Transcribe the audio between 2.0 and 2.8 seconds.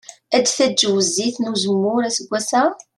aseggas-a?